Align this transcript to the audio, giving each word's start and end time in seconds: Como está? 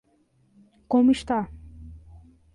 Como 0.91 1.05
está? 1.17 1.39